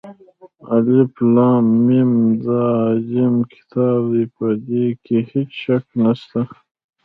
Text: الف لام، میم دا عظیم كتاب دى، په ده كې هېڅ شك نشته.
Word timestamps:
الف 0.77 1.13
لام، 1.35 1.65
میم 1.85 2.11
دا 2.45 2.59
عظیم 2.91 3.35
كتاب 3.53 4.01
دى، 4.13 4.23
په 4.35 4.45
ده 4.65 4.85
كې 5.03 5.17
هېڅ 5.31 5.49
شك 5.63 5.85
نشته. 6.01 6.39